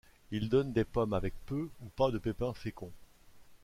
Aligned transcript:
Ils 0.31 0.49
donnent 0.49 0.73
des 0.73 0.83
pommes 0.83 1.13
avec 1.13 1.35
peu 1.45 1.69
ou 1.79 1.89
pas 1.95 2.09
de 2.09 2.17
pépins 2.17 2.55
féconds. 2.55 2.91